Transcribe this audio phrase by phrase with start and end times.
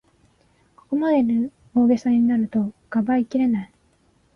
[0.77, 1.23] ここまで
[1.75, 3.71] 大ごとになると、かばいきれない